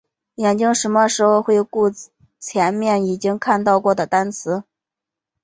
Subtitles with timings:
[0.37, 1.91] 眼睛什么时候会回顾
[2.39, 4.63] 前面已经看到过的单词？